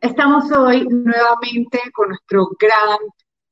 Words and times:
Estamos 0.00 0.50
hoy 0.52 0.86
nuevamente 0.88 1.78
con 1.92 2.08
nuestro 2.08 2.48
gran 2.58 2.98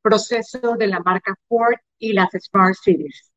proceso 0.01 0.77
de 0.79 0.87
la 0.87 1.01
marca 1.01 1.35
Ford 1.47 1.75
y 1.99 2.15
las 2.15 2.31
Smart 2.41 2.75
Cities. 2.75 3.31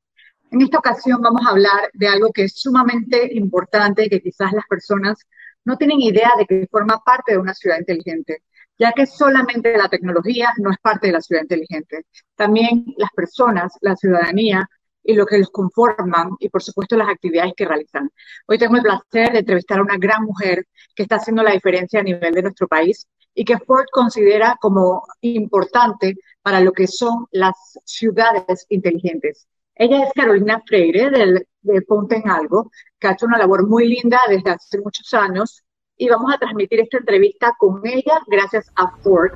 En 0.49 0.61
esta 0.61 0.77
ocasión 0.77 1.19
vamos 1.21 1.45
a 1.45 1.49
hablar 1.49 1.89
de 1.93 2.07
algo 2.07 2.31
que 2.31 2.45
es 2.45 2.53
sumamente 2.55 3.29
importante 3.33 4.05
y 4.05 4.09
que 4.09 4.21
quizás 4.21 4.53
las 4.53 4.65
personas 4.65 5.17
no 5.65 5.75
tienen 5.75 5.99
idea 5.99 6.31
de 6.37 6.45
que 6.45 6.67
forma 6.71 7.01
parte 7.03 7.33
de 7.33 7.39
una 7.39 7.53
ciudad 7.53 7.79
inteligente, 7.79 8.43
ya 8.79 8.93
que 8.93 9.05
solamente 9.05 9.77
la 9.77 9.89
tecnología 9.89 10.53
no 10.59 10.71
es 10.71 10.77
parte 10.81 11.07
de 11.07 11.13
la 11.13 11.21
ciudad 11.21 11.41
inteligente. 11.41 12.05
También 12.37 12.85
las 12.95 13.11
personas, 13.13 13.73
la 13.81 13.97
ciudadanía 13.97 14.69
y 15.03 15.13
lo 15.13 15.25
que 15.25 15.39
los 15.39 15.49
conforman 15.49 16.31
y 16.39 16.49
por 16.49 16.61
supuesto 16.61 16.95
las 16.95 17.09
actividades 17.09 17.53
que 17.55 17.65
realizan. 17.65 18.09
Hoy 18.47 18.57
tengo 18.57 18.75
el 18.75 18.83
placer 18.83 19.31
de 19.31 19.39
entrevistar 19.39 19.79
a 19.79 19.83
una 19.83 19.97
gran 19.97 20.23
mujer 20.23 20.65
que 20.95 21.03
está 21.03 21.15
haciendo 21.15 21.43
la 21.43 21.51
diferencia 21.51 21.99
a 21.99 22.03
nivel 22.03 22.33
de 22.33 22.43
nuestro 22.43 22.67
país 22.67 23.07
y 23.33 23.45
que 23.45 23.57
Ford 23.59 23.85
considera 23.91 24.57
como 24.59 25.03
importante 25.21 26.15
para 26.41 26.59
lo 26.59 26.71
que 26.71 26.87
son 26.87 27.27
las 27.31 27.55
ciudades 27.85 28.65
inteligentes. 28.69 29.47
Ella 29.75 30.03
es 30.03 30.13
Carolina 30.13 30.61
Freire 30.65 31.09
del, 31.09 31.47
de 31.61 31.81
Ponte 31.81 32.17
en 32.17 32.29
Algo, 32.29 32.69
que 32.99 33.07
ha 33.07 33.13
hecho 33.13 33.25
una 33.25 33.37
labor 33.37 33.67
muy 33.67 33.87
linda 33.87 34.19
desde 34.27 34.51
hace 34.51 34.79
muchos 34.79 35.13
años 35.13 35.63
y 35.97 36.09
vamos 36.09 36.33
a 36.33 36.37
transmitir 36.37 36.81
esta 36.81 36.97
entrevista 36.97 37.53
con 37.57 37.81
ella 37.85 38.21
gracias 38.27 38.71
a 38.75 38.95
Ford 38.97 39.31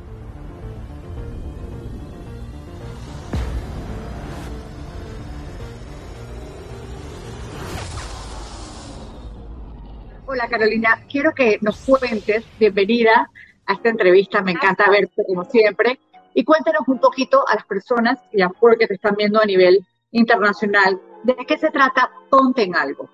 Hola 10.28 10.48
Carolina, 10.48 11.02
quiero 11.08 11.34
que 11.36 11.60
nos 11.62 11.78
cuentes, 11.86 12.44
bienvenida 12.58 13.30
a 13.68 13.74
esta 13.74 13.90
entrevista, 13.90 14.42
me 14.42 14.54
encanta 14.54 14.90
verte 14.90 15.24
como 15.28 15.44
siempre, 15.46 16.00
y 16.34 16.44
cuéntanos 16.44 16.82
un 16.88 17.00
poquito 17.00 17.48
a 17.48 17.54
las 17.54 17.66
personas 17.66 18.18
y 18.32 18.42
a 18.42 18.50
Ford 18.50 18.80
que 18.80 18.88
te 18.88 18.96
están 18.96 19.16
viendo 19.16 19.40
a 19.40 19.46
nivel 19.46 19.86
internacional, 20.10 21.00
de 21.24 21.36
qué 21.48 21.60
se 21.60 21.70
trata 21.70 22.10
Ponte 22.32 22.64
en 22.64 22.76
Algo. 22.76 23.08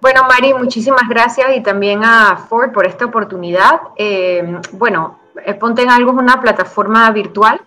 Bueno, 0.00 0.24
Mari, 0.24 0.52
muchísimas 0.52 1.08
gracias 1.08 1.56
y 1.56 1.62
también 1.62 2.02
a 2.02 2.36
Ford 2.36 2.72
por 2.72 2.86
esta 2.86 3.04
oportunidad. 3.04 3.80
Eh, 3.96 4.58
bueno, 4.72 5.20
eh, 5.44 5.54
Ponte 5.54 5.82
en 5.82 5.90
Algo 5.90 6.10
es 6.10 6.18
una 6.18 6.40
plataforma 6.40 7.08
virtual 7.12 7.60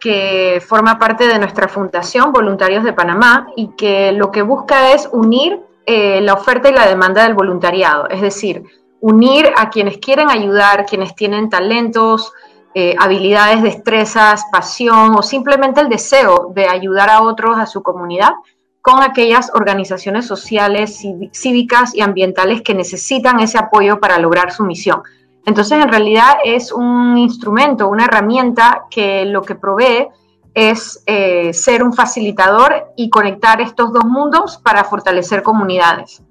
que 0.00 0.60
forma 0.66 0.98
parte 0.98 1.28
de 1.28 1.38
nuestra 1.38 1.68
fundación 1.68 2.32
Voluntarios 2.32 2.82
de 2.82 2.92
Panamá 2.92 3.50
y 3.54 3.76
que 3.76 4.10
lo 4.10 4.32
que 4.32 4.42
busca 4.42 4.94
es 4.94 5.08
unir 5.12 5.60
eh, 5.92 6.20
la 6.20 6.34
oferta 6.34 6.68
y 6.68 6.72
la 6.72 6.86
demanda 6.86 7.24
del 7.24 7.34
voluntariado, 7.34 8.08
es 8.08 8.20
decir, 8.20 8.62
unir 9.00 9.50
a 9.56 9.70
quienes 9.70 9.98
quieren 9.98 10.30
ayudar, 10.30 10.86
quienes 10.86 11.16
tienen 11.16 11.50
talentos, 11.50 12.32
eh, 12.74 12.94
habilidades, 12.96 13.60
destrezas, 13.60 14.44
pasión 14.52 15.16
o 15.16 15.22
simplemente 15.22 15.80
el 15.80 15.88
deseo 15.88 16.52
de 16.54 16.68
ayudar 16.68 17.10
a 17.10 17.22
otros, 17.22 17.58
a 17.58 17.66
su 17.66 17.82
comunidad, 17.82 18.34
con 18.80 19.02
aquellas 19.02 19.50
organizaciones 19.52 20.28
sociales, 20.28 21.02
cívicas 21.32 21.92
y 21.92 22.02
ambientales 22.02 22.62
que 22.62 22.72
necesitan 22.72 23.40
ese 23.40 23.58
apoyo 23.58 23.98
para 23.98 24.20
lograr 24.20 24.52
su 24.52 24.62
misión. 24.62 25.02
Entonces, 25.44 25.82
en 25.82 25.88
realidad 25.88 26.36
es 26.44 26.70
un 26.70 27.18
instrumento, 27.18 27.88
una 27.88 28.04
herramienta 28.04 28.84
que 28.92 29.24
lo 29.24 29.42
que 29.42 29.56
provee 29.56 30.06
es 30.54 31.02
eh, 31.06 31.52
ser 31.52 31.82
un 31.82 31.92
facilitador 31.92 32.92
y 32.96 33.08
conectar 33.10 33.60
estos 33.60 33.92
dos 33.92 34.04
mundos 34.04 34.58
para 34.58 34.84
fortalecer 34.84 35.42
comunidades. 35.42 36.22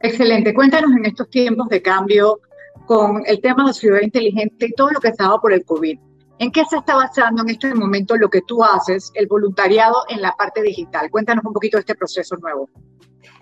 Excelente. 0.00 0.52
Cuéntanos 0.52 0.90
en 0.96 1.06
estos 1.06 1.30
tiempos 1.30 1.68
de 1.68 1.80
cambio 1.80 2.40
con 2.86 3.22
el 3.26 3.40
tema 3.40 3.66
de 3.66 3.72
ciudad 3.72 4.00
inteligente 4.00 4.66
y 4.66 4.72
todo 4.72 4.90
lo 4.90 5.00
que 5.00 5.08
estaba 5.08 5.40
por 5.40 5.52
el 5.52 5.64
COVID. 5.64 5.98
¿En 6.38 6.50
qué 6.50 6.64
se 6.64 6.76
está 6.76 6.96
basando 6.96 7.42
en 7.42 7.50
este 7.50 7.72
momento 7.72 8.16
lo 8.16 8.28
que 8.28 8.42
tú 8.42 8.64
haces, 8.64 9.12
el 9.14 9.28
voluntariado 9.28 10.04
en 10.08 10.20
la 10.20 10.32
parte 10.32 10.60
digital? 10.60 11.08
Cuéntanos 11.08 11.44
un 11.44 11.52
poquito 11.52 11.76
de 11.76 11.82
este 11.82 11.94
proceso 11.94 12.36
nuevo. 12.36 12.68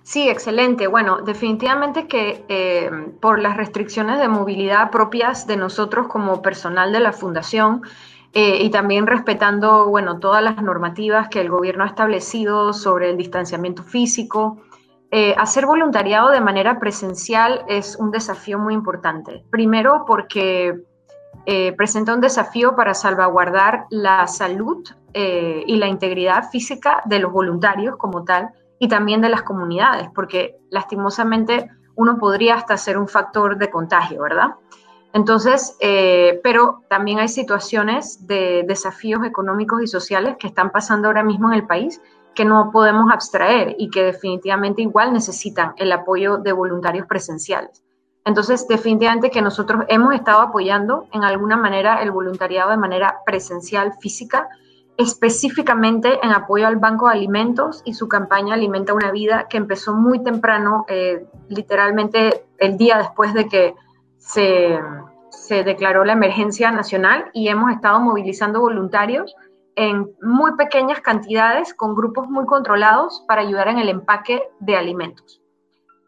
Sí, 0.02 0.28
excelente. 0.28 0.86
Bueno, 0.86 1.22
definitivamente 1.22 2.06
que 2.06 2.44
eh, 2.48 2.90
por 3.20 3.38
las 3.38 3.56
restricciones 3.56 4.18
de 4.18 4.28
movilidad 4.28 4.90
propias 4.90 5.46
de 5.46 5.56
nosotros 5.56 6.08
como 6.08 6.42
personal 6.42 6.92
de 6.92 7.00
la 7.00 7.12
fundación, 7.12 7.82
eh, 8.32 8.62
y 8.62 8.70
también 8.70 9.06
respetando, 9.06 9.88
bueno, 9.88 10.20
todas 10.20 10.42
las 10.42 10.62
normativas 10.62 11.28
que 11.28 11.40
el 11.40 11.50
gobierno 11.50 11.82
ha 11.82 11.88
establecido 11.88 12.72
sobre 12.72 13.10
el 13.10 13.16
distanciamiento 13.16 13.82
físico. 13.82 14.58
Eh, 15.10 15.34
hacer 15.36 15.66
voluntariado 15.66 16.30
de 16.30 16.40
manera 16.40 16.78
presencial 16.78 17.64
es 17.66 17.96
un 17.96 18.12
desafío 18.12 18.58
muy 18.58 18.74
importante. 18.74 19.44
Primero 19.50 20.04
porque 20.06 20.80
eh, 21.44 21.72
presenta 21.72 22.14
un 22.14 22.20
desafío 22.20 22.76
para 22.76 22.94
salvaguardar 22.94 23.86
la 23.90 24.26
salud 24.26 24.84
y 25.12 25.74
la 25.74 25.88
integridad 25.88 26.50
física 26.50 27.02
de 27.04 27.18
los 27.18 27.32
voluntarios 27.32 27.96
como 27.96 28.22
tal 28.22 28.50
y 28.78 28.86
también 28.86 29.20
de 29.20 29.28
las 29.28 29.42
comunidades, 29.42 30.08
porque 30.14 30.54
lastimosamente 30.70 31.68
uno 31.96 32.16
podría 32.16 32.54
hasta 32.54 32.76
ser 32.76 32.96
un 32.96 33.08
factor 33.08 33.58
de 33.58 33.70
contagio, 33.70 34.22
¿verdad? 34.22 34.50
Entonces, 35.12 35.76
eh, 35.80 36.40
pero 36.42 36.82
también 36.88 37.18
hay 37.18 37.28
situaciones 37.28 38.26
de 38.26 38.64
desafíos 38.66 39.24
económicos 39.24 39.82
y 39.82 39.86
sociales 39.86 40.36
que 40.38 40.46
están 40.46 40.70
pasando 40.70 41.08
ahora 41.08 41.24
mismo 41.24 41.48
en 41.48 41.54
el 41.54 41.66
país 41.66 42.00
que 42.34 42.44
no 42.44 42.70
podemos 42.70 43.12
abstraer 43.12 43.74
y 43.76 43.90
que 43.90 44.04
definitivamente 44.04 44.82
igual 44.82 45.12
necesitan 45.12 45.72
el 45.76 45.90
apoyo 45.90 46.38
de 46.38 46.52
voluntarios 46.52 47.06
presenciales. 47.06 47.82
Entonces, 48.24 48.68
definitivamente 48.68 49.30
que 49.30 49.42
nosotros 49.42 49.84
hemos 49.88 50.14
estado 50.14 50.40
apoyando 50.40 51.06
en 51.12 51.24
alguna 51.24 51.56
manera 51.56 52.02
el 52.02 52.12
voluntariado 52.12 52.70
de 52.70 52.76
manera 52.76 53.16
presencial, 53.26 53.94
física, 54.00 54.48
específicamente 54.96 56.20
en 56.22 56.30
apoyo 56.30 56.66
al 56.66 56.76
Banco 56.76 57.06
de 57.06 57.14
Alimentos 57.14 57.82
y 57.84 57.94
su 57.94 58.08
campaña 58.08 58.54
Alimenta 58.54 58.92
una 58.92 59.10
Vida, 59.10 59.46
que 59.48 59.56
empezó 59.56 59.94
muy 59.94 60.22
temprano, 60.22 60.84
eh, 60.88 61.26
literalmente 61.48 62.44
el 62.58 62.76
día 62.76 62.98
después 62.98 63.32
de 63.32 63.48
que 63.48 63.74
se, 64.32 65.64
declaró 65.64 66.04
la 66.04 66.12
emergencia 66.12 66.70
nacional 66.70 67.30
y 67.32 67.48
hemos 67.48 67.72
estado 67.72 68.00
movilizando 68.00 68.60
voluntarios 68.60 69.34
en 69.76 70.10
muy 70.22 70.54
pequeñas 70.56 71.00
cantidades 71.00 71.74
con 71.74 71.94
grupos 71.94 72.28
muy 72.28 72.46
controlados 72.46 73.24
para 73.26 73.42
ayudar 73.42 73.68
en 73.68 73.78
el 73.78 73.88
empaque 73.88 74.42
de 74.60 74.76
alimentos. 74.76 75.40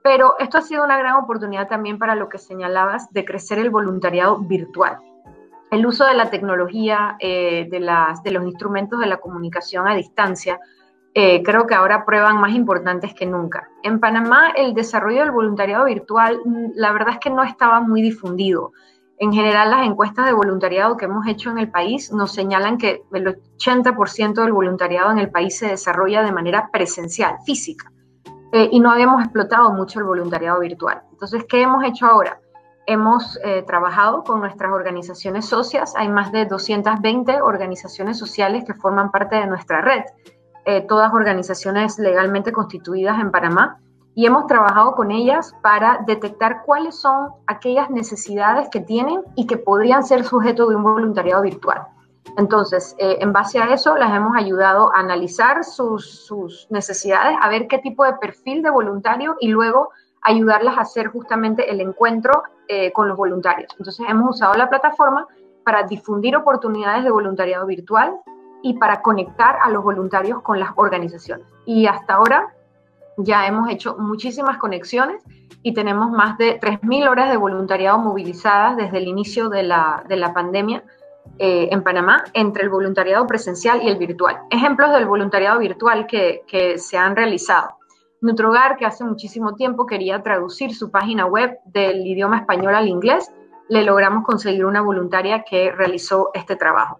Pero 0.02 0.34
esto 0.38 0.58
ha 0.58 0.62
sido 0.62 0.84
una 0.84 0.98
gran 0.98 1.16
oportunidad 1.16 1.68
también 1.68 1.98
para 1.98 2.14
lo 2.14 2.28
que 2.28 2.38
señalabas 2.38 3.12
de 3.12 3.24
crecer 3.24 3.58
el 3.58 3.70
voluntariado 3.70 4.38
virtual. 4.38 4.98
El 5.70 5.86
uso 5.86 6.04
de 6.04 6.14
la 6.14 6.28
tecnología, 6.28 7.16
eh, 7.18 7.66
de, 7.70 7.80
los 7.80 8.44
instrumentos 8.44 9.00
de 9.00 9.06
la 9.06 9.18
comunicación 9.18 9.88
a 9.88 9.94
distancia, 9.94 10.60
eh, 11.14 11.42
creo 11.42 11.66
que 11.66 11.74
ahora 11.74 12.06
prueban 12.06 12.40
más 12.40 12.54
importantes 12.54 13.12
que 13.12 13.26
nunca. 13.26 13.68
En 13.82 14.00
Panamá 14.00 14.50
el 14.56 14.72
desarrollo 14.72 15.20
del 15.20 15.30
voluntariado 15.30 15.84
virtual, 15.84 16.40
mm, 16.44 16.70
la 16.74 16.92
verdad 16.92 17.14
es 17.14 17.18
que 17.18 17.28
no 17.28 17.42
estaba 17.42 17.80
muy 17.80 18.00
difundido. 18.00 18.72
En 19.18 19.30
general 19.32 19.70
las 19.70 19.86
encuestas 19.86 20.24
de 20.26 20.32
voluntariado 20.32 20.96
que 20.96 21.04
hemos 21.04 21.26
hecho 21.26 21.50
en 21.50 21.58
el 21.58 21.70
país 21.70 22.10
nos 22.12 22.32
señalan 22.32 22.78
que 22.78 23.02
el 23.12 23.26
80% 23.26 24.42
del 24.42 24.52
voluntariado 24.52 25.10
en 25.10 25.18
el 25.18 25.30
país 25.30 25.58
se 25.58 25.68
desarrolla 25.68 26.22
de 26.22 26.32
manera 26.32 26.70
presencial, 26.72 27.36
física, 27.44 27.92
eh, 28.52 28.70
y 28.72 28.80
no 28.80 28.90
habíamos 28.90 29.22
explotado 29.22 29.70
mucho 29.70 30.00
el 30.00 30.06
voluntariado 30.06 30.60
virtual. 30.60 31.02
Entonces, 31.12 31.44
¿qué 31.46 31.62
hemos 31.62 31.84
hecho 31.84 32.06
ahora? 32.06 32.40
Hemos 32.86 33.38
eh, 33.44 33.62
trabajado 33.66 34.24
con 34.24 34.40
nuestras 34.40 34.72
organizaciones 34.72 35.44
socias, 35.44 35.94
hay 35.94 36.08
más 36.08 36.32
de 36.32 36.46
220 36.46 37.42
organizaciones 37.42 38.18
sociales 38.18 38.64
que 38.66 38.74
forman 38.74 39.10
parte 39.10 39.36
de 39.36 39.46
nuestra 39.46 39.82
red 39.82 40.02
eh, 40.64 40.82
todas 40.82 41.12
organizaciones 41.12 41.98
legalmente 41.98 42.52
constituidas 42.52 43.20
en 43.20 43.30
Panamá, 43.30 43.78
y 44.14 44.26
hemos 44.26 44.46
trabajado 44.46 44.94
con 44.94 45.10
ellas 45.10 45.54
para 45.62 46.00
detectar 46.06 46.62
cuáles 46.64 47.00
son 47.00 47.30
aquellas 47.46 47.88
necesidades 47.90 48.68
que 48.70 48.80
tienen 48.80 49.22
y 49.36 49.46
que 49.46 49.56
podrían 49.56 50.04
ser 50.04 50.24
sujeto 50.24 50.68
de 50.68 50.76
un 50.76 50.82
voluntariado 50.82 51.42
virtual. 51.42 51.86
Entonces, 52.36 52.94
eh, 52.98 53.18
en 53.20 53.32
base 53.32 53.58
a 53.58 53.72
eso, 53.72 53.96
las 53.96 54.14
hemos 54.14 54.36
ayudado 54.36 54.94
a 54.94 55.00
analizar 55.00 55.64
sus, 55.64 56.66
necesidades, 56.70 57.36
a 57.40 57.48
ver 57.48 57.66
qué 57.68 57.78
tipo 57.78 58.04
de 58.04 58.14
perfil 58.14 58.62
de 58.62 58.70
voluntario 58.70 59.36
y 59.40 59.48
luego 59.48 59.90
ayudarlas 60.22 60.78
a 60.78 60.82
hacer 60.82 61.08
justamente 61.08 61.70
el 61.70 61.80
encuentro 61.80 62.42
eh, 62.68 62.92
con 62.92 63.08
los 63.08 63.16
voluntarios. 63.16 63.72
Entonces, 63.78 64.06
hemos 64.08 64.36
usado 64.36 64.54
la 64.54 64.68
plataforma 64.68 65.26
para 65.64 65.82
difundir 65.84 66.36
oportunidades 66.36 67.04
de 67.04 67.10
voluntariado 67.10 67.66
virtual, 67.66 68.14
y 68.62 68.74
para 68.74 69.02
conectar 69.02 69.56
a 69.62 69.70
los 69.70 69.82
voluntarios 69.82 70.42
con 70.42 70.58
las 70.58 70.70
organizaciones. 70.76 71.46
Y 71.66 71.86
hasta 71.86 72.14
ahora 72.14 72.54
ya 73.16 73.46
hemos 73.46 73.70
hecho 73.70 73.96
muchísimas 73.98 74.58
conexiones 74.58 75.22
y 75.62 75.74
tenemos 75.74 76.10
más 76.10 76.38
de 76.38 76.58
3.000 76.60 77.08
horas 77.08 77.30
de 77.30 77.36
voluntariado 77.36 77.98
movilizadas 77.98 78.76
desde 78.76 78.98
el 78.98 79.08
inicio 79.08 79.48
de 79.48 79.62
la, 79.62 80.02
de 80.08 80.16
la 80.16 80.32
pandemia 80.32 80.82
eh, 81.38 81.68
en 81.70 81.82
Panamá 81.82 82.24
entre 82.34 82.64
el 82.64 82.68
voluntariado 82.68 83.26
presencial 83.26 83.82
y 83.82 83.88
el 83.88 83.96
virtual. 83.96 84.40
Ejemplos 84.50 84.90
del 84.92 85.06
voluntariado 85.06 85.58
virtual 85.58 86.06
que, 86.06 86.42
que 86.46 86.78
se 86.78 86.96
han 86.96 87.14
realizado. 87.14 87.76
Nutrogar, 88.20 88.76
que 88.76 88.86
hace 88.86 89.04
muchísimo 89.04 89.54
tiempo 89.54 89.86
quería 89.86 90.22
traducir 90.22 90.74
su 90.74 90.90
página 90.90 91.26
web 91.26 91.58
del 91.66 92.06
idioma 92.06 92.38
español 92.38 92.74
al 92.74 92.88
inglés, 92.88 93.30
le 93.68 93.82
logramos 93.82 94.24
conseguir 94.24 94.64
una 94.64 94.82
voluntaria 94.82 95.44
que 95.44 95.72
realizó 95.72 96.30
este 96.34 96.56
trabajo. 96.56 96.98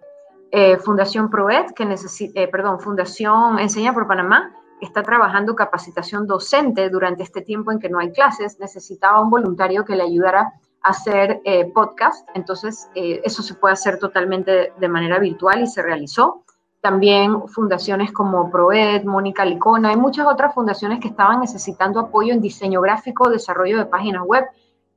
Eh, 0.55 0.77
Fundación 0.77 1.31
ProEd, 1.31 1.71
que 1.75 1.83
necesita, 1.83 2.39
eh, 2.39 2.47
perdón, 2.47 2.79
Fundación 2.79 3.57
Enseña 3.57 3.91
por 3.91 4.07
Panamá, 4.07 4.51
está 4.81 5.01
trabajando 5.01 5.55
capacitación 5.55 6.27
docente 6.27 6.91
durante 6.91 7.23
este 7.23 7.41
tiempo 7.41 7.71
en 7.71 7.79
que 7.79 7.89
no 7.89 7.97
hay 7.97 8.11
clases, 8.11 8.59
necesitaba 8.59 9.19
un 9.19 9.31
voluntario 9.31 9.83
que 9.83 9.95
le 9.95 10.03
ayudara 10.03 10.53
a 10.83 10.89
hacer 10.91 11.41
eh, 11.43 11.71
podcast. 11.73 12.29
Entonces, 12.35 12.87
eso 12.93 13.41
se 13.41 13.55
puede 13.55 13.73
hacer 13.73 13.97
totalmente 13.97 14.73
de 14.77 14.87
manera 14.87 15.17
virtual 15.17 15.63
y 15.63 15.65
se 15.65 15.81
realizó. 15.81 16.43
También 16.81 17.47
fundaciones 17.47 18.11
como 18.11 18.51
ProEd, 18.51 19.05
Mónica 19.05 19.45
Licona 19.45 19.91
y 19.91 19.97
muchas 19.97 20.27
otras 20.27 20.53
fundaciones 20.53 20.99
que 20.99 21.07
estaban 21.07 21.39
necesitando 21.39 21.99
apoyo 21.99 22.31
en 22.31 22.41
diseño 22.41 22.79
gráfico, 22.79 23.27
desarrollo 23.27 23.79
de 23.79 23.87
páginas 23.87 24.21
web 24.23 24.45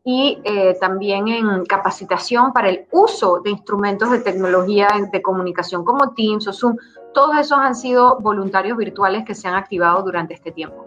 y 0.09 0.39
eh, 0.45 0.77
también 0.81 1.27
en 1.27 1.67
capacitación 1.67 2.53
para 2.53 2.71
el 2.71 2.87
uso 2.93 3.41
de 3.41 3.51
instrumentos 3.51 4.09
de 4.13 4.21
tecnología 4.21 4.89
de 5.11 5.21
comunicación 5.21 5.85
como 5.85 6.15
Teams 6.15 6.47
o 6.47 6.53
Zoom. 6.53 6.77
Todos 7.13 7.37
esos 7.41 7.59
han 7.59 7.75
sido 7.75 8.17
voluntarios 8.21 8.79
virtuales 8.79 9.25
que 9.25 9.35
se 9.35 9.49
han 9.49 9.57
activado 9.57 10.05
durante 10.05 10.35
este 10.35 10.53
tiempo. 10.53 10.87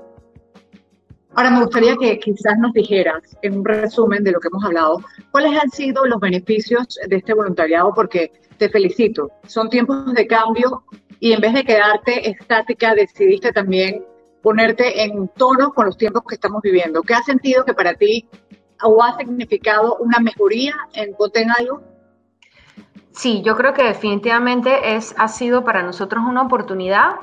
Ahora 1.36 1.52
me 1.52 1.60
gustaría 1.60 1.98
que 1.98 2.18
quizás 2.18 2.58
nos 2.60 2.72
dijeras, 2.72 3.22
en 3.42 3.58
un 3.58 3.66
resumen 3.66 4.24
de 4.24 4.32
lo 4.32 4.40
que 4.40 4.48
hemos 4.48 4.64
hablado, 4.64 5.02
cuáles 5.32 5.62
han 5.62 5.70
sido 5.70 6.06
los 6.06 6.22
beneficios 6.22 6.98
de 7.06 7.18
este 7.18 7.34
voluntariado, 7.34 7.94
porque 7.94 8.32
te 8.58 8.70
felicito, 8.70 9.30
son 9.48 9.70
tiempos 9.70 10.14
de 10.14 10.28
cambio 10.28 10.84
y 11.20 11.34
en 11.34 11.42
vez 11.42 11.54
de 11.56 11.66
quedarte 11.66 12.30
estática, 12.30 12.96
decidiste 12.96 13.52
también 13.52 14.02
ponerte 14.42 15.04
en 15.04 15.28
tono 15.36 15.74
con 15.74 15.88
los 15.88 15.98
tiempos 15.98 16.24
que 16.26 16.36
estamos 16.36 16.62
viviendo. 16.62 17.02
¿Qué 17.02 17.16
ha 17.16 17.24
sentido 17.24 17.66
que 17.66 17.74
para 17.74 17.94
ti 17.96 18.26
o 18.84 19.04
ha 19.04 19.18
significado 19.18 19.98
una 19.98 20.20
mejoría 20.20 20.74
en 20.94 21.14
Poten 21.16 21.50
algo? 21.52 21.82
Sí, 23.12 23.42
yo 23.42 23.56
creo 23.56 23.74
que 23.74 23.84
definitivamente 23.84 24.96
es, 24.96 25.14
ha 25.18 25.28
sido 25.28 25.64
para 25.64 25.84
nosotros 25.84 26.24
una 26.26 26.44
oportunidad 26.44 27.16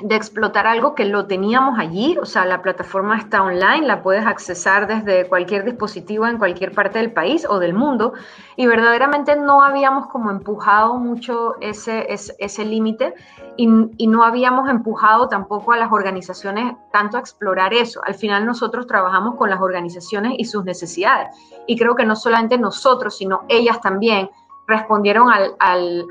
de 0.00 0.14
explotar 0.14 0.66
algo 0.66 0.94
que 0.94 1.04
lo 1.04 1.26
teníamos 1.26 1.78
allí, 1.78 2.16
o 2.18 2.24
sea, 2.24 2.44
la 2.44 2.62
plataforma 2.62 3.18
está 3.18 3.42
online, 3.42 3.86
la 3.86 4.02
puedes 4.02 4.24
accesar 4.24 4.86
desde 4.86 5.28
cualquier 5.28 5.64
dispositivo 5.64 6.26
en 6.26 6.38
cualquier 6.38 6.72
parte 6.72 6.98
del 6.98 7.12
país 7.12 7.44
o 7.48 7.58
del 7.58 7.74
mundo, 7.74 8.12
y 8.56 8.66
verdaderamente 8.66 9.34
no 9.34 9.62
habíamos 9.62 10.06
como 10.06 10.30
empujado 10.30 10.96
mucho 10.98 11.56
ese, 11.60 12.06
ese, 12.08 12.64
límite 12.64 13.14
y, 13.56 13.68
y, 13.96 14.06
no 14.06 14.22
habíamos 14.22 14.68
empujado 14.68 15.28
tampoco 15.28 15.72
a 15.72 15.76
las 15.76 15.90
organizaciones 15.90 16.74
tanto 16.92 17.16
a 17.16 17.20
explorar 17.20 17.74
eso. 17.74 18.00
Al 18.04 18.14
final 18.14 18.46
nosotros 18.46 18.86
trabajamos 18.86 19.34
con 19.34 19.50
las 19.50 19.60
organizaciones 19.60 20.34
y 20.38 20.44
sus 20.44 20.64
necesidades, 20.64 21.36
y 21.66 21.76
creo 21.76 21.96
que 21.96 22.04
no 22.04 22.14
solamente 22.14 22.56
nosotros, 22.56 23.16
sino 23.16 23.42
ellas 23.48 23.80
también 23.80 24.30
respondieron 24.68 25.30
al, 25.30 25.56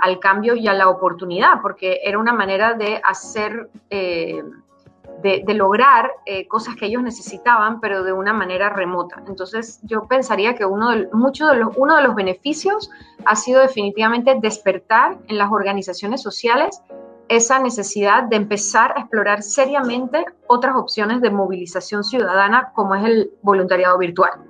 al, 0.01 0.19
cambio 0.19 0.55
y 0.55 0.67
a 0.67 0.73
la 0.73 0.89
oportunidad, 0.89 1.61
porque 1.61 1.99
era 2.03 2.17
una 2.17 2.33
manera 2.33 2.73
de 2.73 2.99
hacer, 3.05 3.69
eh, 3.91 4.43
de, 5.21 5.53
lograr 5.53 6.11
eh, 6.25 6.47
cosas 6.47 6.75
que 6.75 6.87
ellos 6.87 7.03
necesitaban, 7.03 7.79
pero 7.79 8.03
de 8.03 8.11
una 8.11 8.33
manera 8.33 8.69
remota. 8.69 9.23
Entonces, 9.27 9.79
yo 9.83 10.07
pensaría 10.07 10.55
que 10.55 10.65
uno 10.65 10.89
de, 10.89 10.97
de 11.01 11.55
los, 11.55 11.77
uno 11.77 11.97
de 11.97 12.01
los 12.01 12.15
beneficios 12.15 12.89
ha 13.25 13.35
sido 13.35 13.61
definitivamente 13.61 14.35
despertar 14.41 15.19
en 15.27 15.37
las 15.37 15.51
organizaciones 15.51 16.23
sociales 16.23 16.81
esa 17.29 17.59
necesidad 17.59 18.23
de 18.23 18.37
empezar 18.37 18.93
a 18.95 19.01
explorar 19.01 19.43
seriamente 19.43 20.25
otras 20.47 20.75
opciones 20.75 21.21
de 21.21 21.29
movilización 21.29 22.03
ciudadana, 22.03 22.71
como 22.73 22.95
es 22.95 23.05
el 23.05 23.31
voluntariado 23.43 23.99
virtual. 23.99 24.46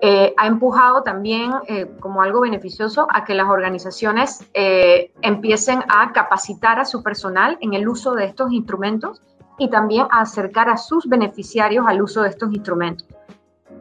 Eh, 0.00 0.32
ha 0.36 0.46
empujado 0.46 1.02
también 1.02 1.50
eh, 1.66 1.90
como 1.98 2.22
algo 2.22 2.40
beneficioso 2.40 3.08
a 3.10 3.24
que 3.24 3.34
las 3.34 3.48
organizaciones 3.48 4.48
eh, 4.54 5.12
empiecen 5.22 5.82
a 5.88 6.12
capacitar 6.12 6.78
a 6.78 6.84
su 6.84 7.02
personal 7.02 7.58
en 7.60 7.74
el 7.74 7.88
uso 7.88 8.14
de 8.14 8.26
estos 8.26 8.52
instrumentos 8.52 9.20
y 9.58 9.68
también 9.68 10.06
a 10.12 10.20
acercar 10.20 10.68
a 10.68 10.76
sus 10.76 11.08
beneficiarios 11.08 11.84
al 11.88 12.00
uso 12.00 12.22
de 12.22 12.28
estos 12.28 12.52
instrumentos. 12.52 13.08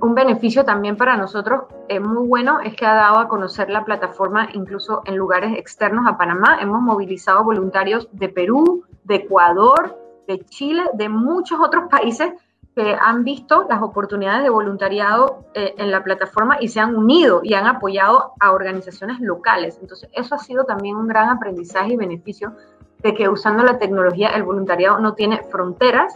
Un 0.01 0.15
beneficio 0.15 0.65
también 0.65 0.97
para 0.97 1.17
nosotros 1.17 1.65
muy 2.01 2.27
bueno 2.27 2.59
es 2.61 2.75
que 2.75 2.85
ha 2.85 2.95
dado 2.95 3.19
a 3.19 3.27
conocer 3.27 3.69
la 3.69 3.85
plataforma 3.85 4.49
incluso 4.53 5.01
en 5.05 5.17
lugares 5.17 5.57
externos 5.57 6.05
a 6.07 6.17
Panamá. 6.17 6.57
Hemos 6.61 6.81
movilizado 6.81 7.43
voluntarios 7.43 8.07
de 8.11 8.29
Perú, 8.29 8.83
de 9.03 9.15
Ecuador, 9.15 9.99
de 10.27 10.39
Chile, 10.45 10.83
de 10.93 11.09
muchos 11.09 11.59
otros 11.59 11.85
países 11.89 12.31
que 12.77 12.95
han 13.01 13.23
visto 13.23 13.65
las 13.67 13.81
oportunidades 13.81 14.43
de 14.43 14.51
voluntariado 14.51 15.45
eh, 15.55 15.73
en 15.79 15.89
la 15.89 16.03
plataforma 16.03 16.57
y 16.61 16.67
se 16.67 16.79
han 16.79 16.95
unido 16.95 17.41
y 17.43 17.55
han 17.55 17.65
apoyado 17.65 18.33
a 18.39 18.51
organizaciones 18.51 19.19
locales. 19.19 19.79
Entonces, 19.81 20.07
eso 20.13 20.35
ha 20.35 20.37
sido 20.37 20.63
también 20.63 20.95
un 20.95 21.07
gran 21.07 21.27
aprendizaje 21.29 21.93
y 21.93 21.97
beneficio 21.97 22.53
de 22.99 23.15
que 23.15 23.29
usando 23.29 23.63
la 23.63 23.79
tecnología 23.79 24.29
el 24.29 24.43
voluntariado 24.43 24.99
no 24.99 25.15
tiene 25.15 25.41
fronteras. 25.49 26.13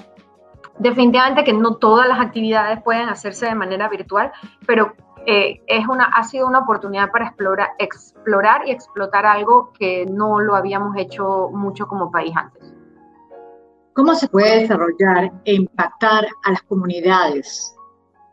Definitivamente 0.77 1.43
que 1.43 1.53
no 1.53 1.77
todas 1.77 2.07
las 2.07 2.19
actividades 2.19 2.79
pueden 2.83 3.09
hacerse 3.09 3.47
de 3.47 3.55
manera 3.55 3.89
virtual, 3.89 4.31
pero 4.67 4.93
eh, 5.25 5.63
es 5.65 5.87
una, 5.87 6.05
ha 6.13 6.23
sido 6.25 6.45
una 6.45 6.59
oportunidad 6.59 7.09
para 7.09 7.25
explorar, 7.25 7.69
explorar 7.79 8.67
y 8.67 8.71
explotar 8.71 9.25
algo 9.25 9.71
que 9.79 10.05
no 10.05 10.39
lo 10.39 10.55
habíamos 10.55 10.95
hecho 10.95 11.49
mucho 11.51 11.87
como 11.87 12.11
país 12.11 12.35
antes. 12.35 12.60
¿Cómo 13.93 14.15
se 14.15 14.27
puede 14.29 14.61
desarrollar 14.61 15.31
e 15.43 15.53
impactar 15.53 16.25
a 16.43 16.51
las 16.51 16.61
comunidades 16.63 17.75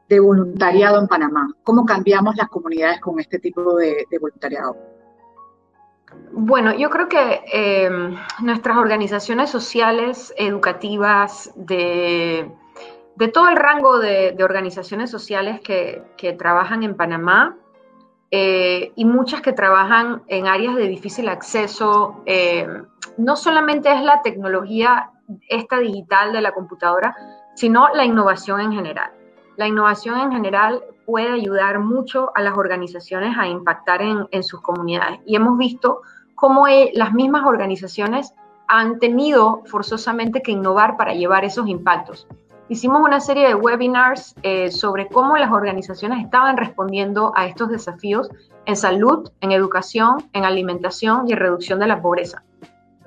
de 0.08 0.20
voluntariado 0.20 1.00
en 1.00 1.08
Panamá? 1.08 1.48
¿Cómo 1.64 1.84
cambiamos 1.84 2.36
las 2.36 2.48
comunidades 2.48 3.00
con 3.00 3.18
este 3.18 3.40
tipo 3.40 3.74
de, 3.76 4.06
voluntariado? 4.20 4.76
Bueno, 6.30 6.74
yo 6.74 6.90
creo 6.90 7.08
que 7.08 7.42
em, 7.52 8.16
nuestras 8.40 8.76
organizaciones 8.76 9.50
sociales, 9.50 10.32
educativas, 10.36 11.52
de, 11.56 12.50
todo 13.32 13.48
el 13.48 13.56
rango 13.56 13.98
de, 13.98 14.36
organizaciones 14.40 15.10
sociales 15.10 15.60
que, 15.60 16.36
trabajan 16.38 16.84
en 16.84 16.96
Panamá 16.96 17.56
eh, 18.30 18.92
y 18.94 19.04
muchas 19.04 19.40
que 19.40 19.52
trabajan 19.52 20.22
en 20.28 20.46
áreas 20.46 20.76
de 20.76 20.86
difícil 20.86 21.28
acceso, 21.28 22.22
em, 22.26 22.86
no 23.16 23.34
solamente 23.34 23.92
es 23.92 24.02
la 24.02 24.22
tecnología 24.22 25.10
esta 25.48 25.78
digital 25.78 26.32
de 26.32 26.40
la 26.40 26.52
computadora, 26.52 27.14
sino 27.54 27.88
la 27.94 28.04
innovación 28.04 28.60
en 28.60 28.72
general. 28.72 29.10
La 29.56 29.66
innovación 29.66 30.20
en 30.20 30.32
general 30.32 30.82
puede 31.04 31.32
ayudar 31.32 31.80
mucho 31.80 32.30
a 32.34 32.42
las 32.42 32.56
organizaciones 32.56 33.36
a 33.36 33.48
impactar 33.48 34.02
en, 34.02 34.42
sus 34.42 34.60
comunidades. 34.60 35.20
Y 35.26 35.36
hemos 35.36 35.58
visto 35.58 36.02
cómo 36.34 36.68
e, 36.68 36.92
las 36.94 37.12
mismas 37.12 37.44
organizaciones 37.44 38.32
han 38.68 38.98
tenido 38.98 39.62
forzosamente 39.66 40.42
que 40.42 40.52
innovar 40.52 40.96
para 40.96 41.14
llevar 41.14 41.44
esos 41.44 41.66
impactos. 41.66 42.28
Hicimos 42.68 43.00
una 43.00 43.18
serie 43.18 43.48
de 43.48 43.54
webinars 43.54 44.34
eh, 44.42 44.70
sobre 44.70 45.08
cómo 45.08 45.36
las 45.38 45.50
organizaciones 45.50 46.22
estaban 46.22 46.58
respondiendo 46.58 47.32
a 47.34 47.46
estos 47.46 47.70
desafíos 47.70 48.28
en 48.66 48.76
salud, 48.76 49.30
en 49.40 49.52
educación, 49.52 50.28
en 50.34 50.44
alimentación 50.44 51.26
y 51.26 51.32
en 51.32 51.38
reducción 51.38 51.78
de 51.78 51.86
la 51.86 52.02
pobreza. 52.02 52.44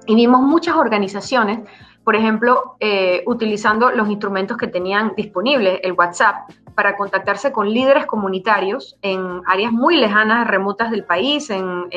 Y 0.07 0.15
vimos 0.15 0.41
muchas 0.41 0.75
organizaciones 0.75 1.59
por 2.03 2.15
ejemplo, 2.15 2.75
eh, 2.79 3.23
utilizando 3.27 3.91
los 3.91 4.09
instrumentos 4.09 4.57
que 4.57 4.67
tenían 4.67 5.13
disponibles, 5.15 5.79
el 5.83 5.93
WhatsApp, 5.93 6.49
para 6.75 6.95
contactarse 6.95 7.51
con 7.51 7.69
líderes 7.69 8.05
comunitarios 8.05 8.97
en 9.01 9.41
áreas 9.45 9.71
muy 9.71 9.97
lejanas, 9.97 10.47
remotas 10.47 10.89
del 10.89 11.03
país, 11.03 11.49
en, 11.49 11.89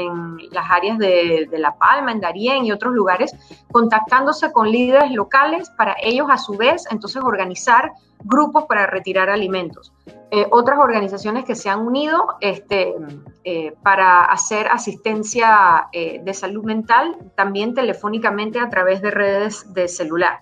las 0.50 0.70
áreas 0.70 0.98
de, 0.98 1.48
de, 1.50 1.58
La 1.58 1.76
Palma, 1.76 2.12
en 2.12 2.20
Darién 2.20 2.64
y 2.64 2.72
otros 2.72 2.92
lugares, 2.92 3.32
contactándose 3.70 4.52
con 4.52 4.70
líderes 4.70 5.12
locales 5.12 5.70
para 5.70 5.96
ellos 6.02 6.26
a 6.28 6.38
su 6.38 6.56
vez 6.56 6.84
entonces 6.90 7.22
organizar 7.22 7.92
grupos 8.24 8.64
para 8.64 8.86
retirar 8.86 9.28
alimentos. 9.30 9.92
Eh, 10.30 10.46
otras 10.50 10.78
organizaciones 10.78 11.44
que 11.44 11.54
se 11.54 11.68
han 11.68 11.86
unido 11.86 12.36
este, 12.40 12.94
eh, 13.44 13.74
para 13.82 14.24
hacer 14.24 14.66
asistencia 14.66 15.88
eh, 15.92 16.20
de 16.24 16.34
salud 16.34 16.64
mental, 16.64 17.16
también 17.36 17.74
telefónicamente 17.74 18.58
a 18.58 18.68
través 18.68 19.00
de 19.00 19.10
redes 19.12 19.72
de 19.72 19.86
celular. 19.86 20.40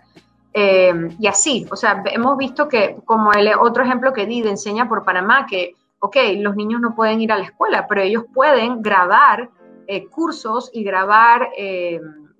y 0.54 1.26
así, 1.26 1.66
o 1.70 1.76
sea, 1.76 2.02
hemos 2.12 2.36
visto 2.36 2.68
que, 2.68 2.96
como 3.06 3.32
el 3.32 3.48
otro 3.58 3.82
ejemplo 3.82 4.12
que 4.12 4.26
di 4.26 4.42
de 4.42 4.50
Enseña 4.50 4.86
por 4.86 5.02
Panamá, 5.02 5.46
que, 5.46 5.74
ok, 5.98 6.16
los 6.36 6.56
niños 6.56 6.80
no 6.80 6.94
pueden 6.94 7.22
ir 7.22 7.32
a 7.32 7.38
la 7.38 7.44
escuela, 7.44 7.86
pero 7.86 8.02
ellos 8.02 8.24
pueden 8.34 8.82
grabar 8.82 9.48
cursos 10.10 10.70
y 10.72 10.84
grabar 10.84 11.50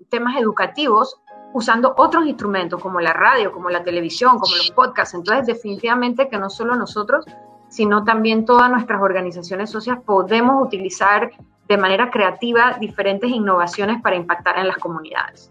temas 0.09 0.37
educativos 0.37 1.19
usando 1.53 1.93
otros 1.97 2.25
instrumentos 2.25 2.81
como 2.81 2.99
la 2.99 3.13
radio, 3.13 3.51
como 3.51 3.69
la 3.69 3.83
televisión, 3.83 4.39
como 4.39 4.55
los 4.55 4.71
podcasts. 4.71 5.13
Entonces, 5.13 5.47
definitivamente 5.47 6.27
que 6.27 6.37
no 6.37 6.49
solo 6.49 6.75
nosotros, 6.75 7.25
sino 7.69 8.03
también 8.03 8.45
todas 8.45 8.69
nuestras 8.69 9.01
organizaciones 9.01 9.69
sociales 9.69 10.03
podemos 10.05 10.65
utilizar 10.65 11.31
de 11.67 11.77
manera 11.77 12.11
creativa 12.11 12.77
diferentes 12.79 13.29
innovaciones 13.29 14.01
para 14.01 14.15
impactar 14.15 14.59
en 14.59 14.67
las 14.67 14.77
comunidades. 14.77 15.49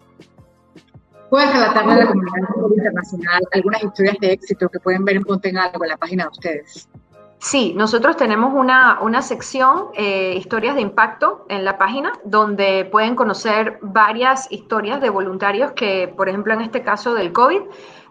¿Puedes 1.30 1.50
relatarle 1.52 1.92
a 1.92 1.96
la 1.96 2.06
comunidad 2.06 2.48
internacional 2.76 3.42
algunas 3.52 3.82
historias 3.82 4.16
de 4.20 4.32
éxito 4.32 4.68
que 4.68 4.78
pueden 4.80 5.04
ver 5.04 5.16
en 5.16 5.22
Ponte 5.22 5.48
en 5.48 5.56
Algo 5.56 5.82
en 5.84 5.90
la 5.90 5.96
página 5.96 6.24
de 6.24 6.28
ustedes? 6.28 6.88
Sí, 7.42 7.74
nosotros 7.76 8.16
tenemos 8.16 8.54
una, 8.54 9.00
una 9.00 9.20
sección, 9.20 9.86
eh, 9.94 10.36
historias 10.38 10.76
de 10.76 10.80
impacto, 10.80 11.44
en 11.48 11.64
la 11.64 11.76
página, 11.76 12.12
donde 12.24 12.84
pueden 12.84 13.16
conocer 13.16 13.80
varias 13.82 14.46
historias 14.52 15.00
de 15.00 15.10
voluntarios 15.10 15.72
que, 15.72 16.06
por 16.06 16.28
ejemplo, 16.28 16.54
en 16.54 16.60
este 16.60 16.82
caso 16.82 17.14
del 17.14 17.32
COVID, 17.32 17.62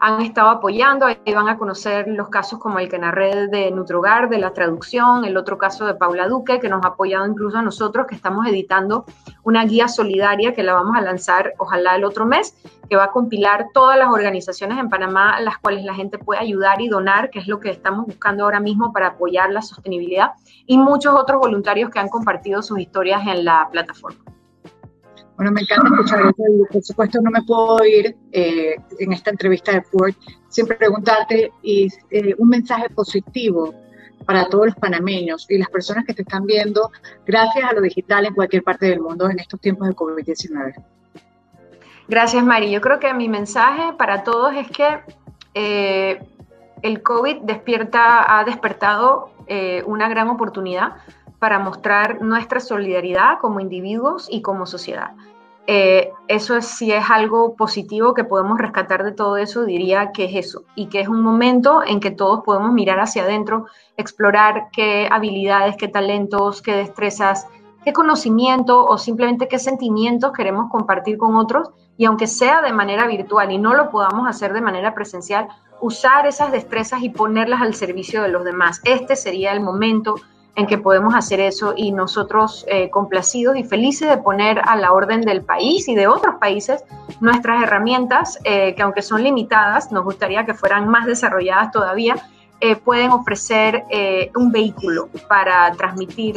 han 0.01 0.19
estado 0.21 0.49
apoyando. 0.49 1.05
Ahí 1.05 1.33
van 1.33 1.47
a 1.47 1.57
conocer 1.57 2.07
los 2.07 2.29
casos 2.29 2.59
como 2.59 2.79
el 2.79 2.89
que 2.89 2.97
narré 2.97 3.47
de 3.47 3.69
Nutrogar, 3.71 4.29
de 4.29 4.39
la 4.39 4.51
traducción, 4.51 5.25
el 5.25 5.37
otro 5.37 5.59
caso 5.59 5.85
de 5.85 5.93
Paula 5.93 6.27
Duque, 6.27 6.59
que 6.59 6.69
nos 6.69 6.83
ha 6.83 6.89
apoyado 6.89 7.27
incluso 7.27 7.59
a 7.59 7.61
nosotros, 7.61 8.07
que 8.07 8.15
estamos 8.15 8.47
editando 8.47 9.05
una 9.43 9.63
guía 9.63 9.87
solidaria 9.87 10.53
que 10.53 10.63
la 10.63 10.73
vamos 10.73 10.97
a 10.97 11.01
lanzar, 11.01 11.53
ojalá 11.59 11.95
el 11.95 12.03
otro 12.03 12.25
mes, 12.25 12.55
que 12.89 12.95
va 12.95 13.05
a 13.05 13.11
compilar 13.11 13.67
todas 13.73 13.97
las 13.97 14.09
organizaciones 14.09 14.79
en 14.79 14.89
Panamá 14.89 15.35
a 15.35 15.41
las 15.41 15.59
cuales 15.59 15.85
la 15.85 15.93
gente 15.93 16.17
puede 16.17 16.41
ayudar 16.41 16.81
y 16.81 16.89
donar, 16.89 17.29
que 17.29 17.37
es 17.37 17.47
lo 17.47 17.59
que 17.59 17.69
estamos 17.69 18.07
buscando 18.07 18.43
ahora 18.43 18.59
mismo 18.59 18.91
para 18.91 19.09
apoyar 19.09 19.51
la 19.51 19.61
sostenibilidad, 19.61 20.31
y 20.65 20.79
muchos 20.79 21.13
otros 21.13 21.39
voluntarios 21.39 21.91
que 21.91 21.99
han 21.99 22.09
compartido 22.09 22.63
sus 22.63 22.79
historias 22.79 23.21
en 23.27 23.45
la 23.45 23.69
plataforma. 23.71 24.19
Bueno, 25.35 25.51
me 25.51 25.61
encanta 25.61 25.87
escuchar 25.87 26.21
eso 26.21 26.43
y 26.47 26.73
por 26.73 26.83
supuesto 26.83 27.21
no 27.21 27.31
me 27.31 27.41
puedo 27.43 27.83
ir 27.83 28.15
eh, 28.31 28.75
en 28.99 29.13
esta 29.13 29.31
entrevista 29.31 29.71
de 29.71 29.81
Ford 29.81 30.13
sin 30.49 30.67
preguntarte 30.67 31.51
y, 31.63 31.87
eh, 32.11 32.35
un 32.37 32.49
mensaje 32.49 32.89
positivo 32.89 33.73
para 34.25 34.45
todos 34.49 34.67
los 34.67 34.75
panameños 34.75 35.49
y 35.49 35.57
las 35.57 35.69
personas 35.69 36.05
que 36.05 36.13
te 36.13 36.21
están 36.21 36.45
viendo 36.45 36.91
gracias 37.25 37.65
a 37.67 37.73
lo 37.73 37.81
digital 37.81 38.25
en 38.25 38.35
cualquier 38.35 38.63
parte 38.63 38.85
del 38.85 39.01
mundo 39.01 39.29
en 39.29 39.39
estos 39.39 39.59
tiempos 39.59 39.87
de 39.87 39.95
COVID-19. 39.95 40.75
Gracias, 42.07 42.43
Mari. 42.43 42.69
Yo 42.69 42.81
creo 42.81 42.99
que 42.99 43.11
mi 43.13 43.27
mensaje 43.27 43.93
para 43.97 44.23
todos 44.23 44.53
es 44.55 44.69
que 44.69 44.99
eh, 45.55 46.19
el 46.83 47.01
COVID 47.01 47.37
despierta, 47.43 48.39
ha 48.39 48.43
despertado 48.43 49.31
una 49.85 50.07
gran 50.07 50.29
oportunidad 50.29 50.93
para 51.41 51.57
mostrar 51.57 52.21
nuestra 52.21 52.59
solidaridad 52.59 53.39
como 53.41 53.59
individuos 53.59 54.27
y 54.29 54.43
como 54.43 54.67
sociedad. 54.67 55.09
Eh, 55.65 56.11
eso 56.27 56.55
es, 56.55 56.67
si 56.67 56.91
es 56.91 57.09
algo 57.09 57.55
positivo 57.55 58.13
que 58.13 58.23
podemos 58.23 58.59
rescatar 58.59 59.03
de 59.03 59.11
todo 59.11 59.37
eso, 59.37 59.65
diría 59.65 60.11
que 60.11 60.25
es 60.25 60.35
eso, 60.35 60.65
y 60.75 60.85
que 60.85 60.99
es 60.99 61.07
un 61.07 61.23
momento 61.23 61.81
en 61.83 61.99
que 61.99 62.11
todos 62.11 62.41
podemos 62.45 62.71
mirar 62.73 62.99
hacia 62.99 63.23
adentro, 63.23 63.65
explorar 63.97 64.67
qué 64.71 65.09
habilidades, 65.11 65.77
qué 65.77 65.87
talentos, 65.87 66.61
qué 66.61 66.75
destrezas, 66.75 67.47
qué 67.83 67.91
conocimiento 67.91 68.85
o 68.85 68.99
simplemente 68.99 69.47
qué 69.47 69.57
sentimientos 69.57 70.33
queremos 70.33 70.69
compartir 70.69 71.17
con 71.17 71.35
otros, 71.37 71.71
y 71.97 72.05
aunque 72.05 72.27
sea 72.27 72.61
de 72.61 72.71
manera 72.71 73.07
virtual 73.07 73.51
y 73.51 73.57
no 73.57 73.73
lo 73.73 73.89
podamos 73.89 74.27
hacer 74.27 74.53
de 74.53 74.61
manera 74.61 74.93
presencial, 74.93 75.47
usar 75.81 76.27
esas 76.27 76.51
destrezas 76.51 77.01
y 77.01 77.09
ponerlas 77.09 77.63
al 77.63 77.73
servicio 77.73 78.21
de 78.21 78.29
los 78.29 78.43
demás. 78.43 78.79
Este 78.83 79.15
sería 79.15 79.53
el 79.53 79.61
momento 79.61 80.17
en 80.55 80.67
que 80.67 80.77
podemos 80.77 81.15
hacer 81.15 81.39
eso 81.39 81.73
y 81.75 81.91
nosotros 81.91 82.65
eh, 82.67 82.89
complacidos 82.89 83.55
y 83.55 83.63
felices 83.63 84.09
de 84.09 84.17
poner 84.17 84.61
a 84.65 84.75
la 84.75 84.91
orden 84.91 85.21
del 85.21 85.43
país 85.43 85.87
y 85.87 85.95
de 85.95 86.07
otros 86.07 86.35
países 86.39 86.83
nuestras 87.21 87.63
herramientas, 87.63 88.37
eh, 88.43 88.75
que 88.75 88.81
aunque 88.81 89.01
son 89.01 89.23
limitadas, 89.23 89.91
nos 89.91 90.03
gustaría 90.03 90.45
que 90.45 90.53
fueran 90.53 90.87
más 90.89 91.05
desarrolladas 91.05 91.71
todavía, 91.71 92.15
eh, 92.59 92.75
pueden 92.75 93.11
ofrecer 93.11 93.85
un 94.35 94.51
vehículo 94.51 95.09
para 95.27 95.71
transmitir 95.71 96.35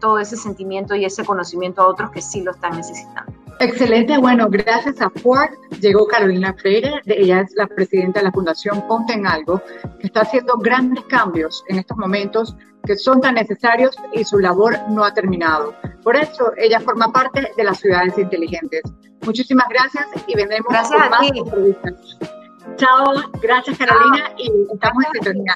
todo 0.00 0.18
ese 0.18 0.34
sentimiento 0.36 0.94
y 0.94 1.04
ese 1.04 1.26
conocimiento 1.26 1.82
a 1.82 1.88
otros 1.88 2.10
que 2.10 2.22
sí 2.22 2.40
lo 2.40 2.52
están 2.52 2.74
necesitando. 2.74 3.30
Excelente, 3.60 4.16
bueno, 4.18 4.46
gracias 4.48 5.00
a 5.02 5.10
Ford 5.10 5.50
llegó 5.80 6.06
Carolina 6.06 6.54
Freire, 6.54 7.02
ella 7.06 7.40
es 7.40 7.52
la 7.56 7.66
presidenta 7.66 8.20
de 8.20 8.26
la 8.26 8.32
Fundación 8.32 8.86
Ponte 8.86 9.12
en 9.12 9.26
Algo, 9.26 9.60
que 10.00 10.06
está 10.06 10.20
haciendo 10.20 10.56
grandes 10.58 11.04
cambios 11.06 11.64
en 11.68 11.78
estos 11.78 11.98
momentos 11.98 12.56
que 12.88 12.96
son 12.96 13.20
tan 13.20 13.34
necesarios 13.34 13.94
y 14.14 14.24
su 14.24 14.38
labor 14.38 14.74
no 14.88 15.04
ha 15.04 15.12
terminado. 15.12 15.74
Por 16.02 16.16
eso 16.16 16.52
ella 16.56 16.80
forma 16.80 17.12
parte 17.12 17.52
de 17.54 17.64
las 17.64 17.78
ciudades 17.80 18.16
inteligentes. 18.16 18.80
Muchísimas 19.26 19.68
gracias 19.68 20.06
y 20.26 20.34
vendremos 20.34 20.68
gracias 20.70 21.10
más 21.10 21.30
entrevistas. 21.30 22.18
Chao, 22.76 23.30
gracias 23.42 23.76
Carolina 23.76 24.32
y 24.38 24.50
estamos 24.72 25.04
en 25.04 25.12
sintonía. 25.12 25.54